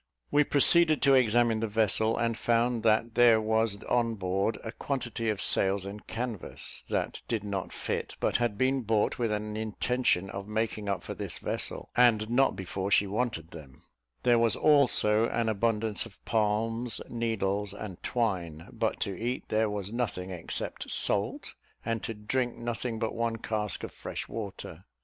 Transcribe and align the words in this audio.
We 0.31 0.43
proceeded 0.43 0.99
to 1.03 1.13
examine 1.13 1.59
the 1.59 1.67
vessel, 1.67 2.17
and 2.17 2.35
found 2.35 2.81
that 2.81 3.13
there 3.13 3.39
was 3.39 3.83
on 3.83 4.15
board 4.15 4.57
a 4.63 4.71
quantity 4.71 5.29
of 5.29 5.39
sails 5.39 5.85
and 5.85 6.07
canvas, 6.07 6.81
that 6.89 7.21
did 7.27 7.43
not 7.43 7.71
fit, 7.71 8.15
but 8.19 8.37
had 8.37 8.57
been 8.57 8.81
bought 8.81 9.19
with 9.19 9.31
an 9.31 9.55
intention 9.55 10.27
of 10.31 10.47
making 10.47 10.89
up 10.89 11.03
for 11.03 11.13
this 11.13 11.37
vessel, 11.37 11.91
and 11.95 12.31
not 12.31 12.55
before 12.55 12.89
she 12.89 13.05
wanted 13.05 13.51
them; 13.51 13.83
there 14.23 14.39
was 14.39 14.55
also 14.55 15.29
an 15.29 15.47
abundance 15.47 16.07
of 16.07 16.17
palms, 16.25 16.99
needles, 17.07 17.71
and 17.71 18.01
twine; 18.01 18.69
but 18.71 18.99
to 19.01 19.15
eat, 19.15 19.49
there 19.49 19.69
was 19.69 19.93
nothing 19.93 20.31
except 20.31 20.91
salt, 20.91 21.53
and 21.85 22.01
to 22.01 22.15
drink, 22.15 22.55
nothing 22.57 22.97
but 22.97 23.13
one 23.13 23.35
cask 23.35 23.83
of 23.83 23.91
fresh 23.91 24.27
water. 24.27 24.83